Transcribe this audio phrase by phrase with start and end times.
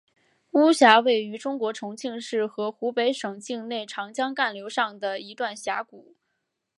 [0.53, 6.15] 巫峡位于中国重庆市和湖北省境内长江干流上的一段峡谷。